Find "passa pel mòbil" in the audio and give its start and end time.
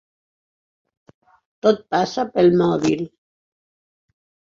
1.95-3.05